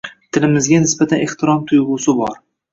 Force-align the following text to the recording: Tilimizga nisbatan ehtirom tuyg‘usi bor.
Tilimizga 0.37 0.79
nisbatan 0.87 1.23
ehtirom 1.27 1.63
tuyg‘usi 1.69 2.19
bor. 2.25 2.39